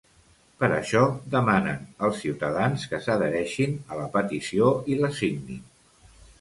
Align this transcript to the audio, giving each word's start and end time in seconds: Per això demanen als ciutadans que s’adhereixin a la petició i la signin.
Per 0.61 0.69
això 0.77 1.03
demanen 1.35 1.83
als 2.07 2.17
ciutadans 2.23 2.87
que 2.95 3.03
s’adhereixin 3.05 3.79
a 3.93 4.03
la 4.03 4.09
petició 4.19 4.75
i 4.95 5.01
la 5.05 5.15
signin. 5.23 5.65